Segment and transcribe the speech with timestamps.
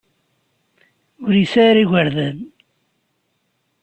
[1.25, 2.39] Ur yesɛi ara igerdan.